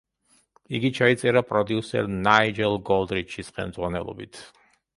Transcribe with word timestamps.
იგი 0.77 0.89
ჩაიწერა 0.99 1.43
პროდიუსერ 1.49 2.09
ნაიჯელ 2.29 2.81
გოდრიჩის 2.91 3.55
ხელმძღვანელობით. 3.59 4.45